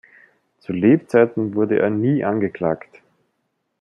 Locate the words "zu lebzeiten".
0.57-1.53